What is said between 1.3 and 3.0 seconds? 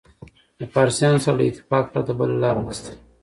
له اتفاق پرته بله لاره نشته.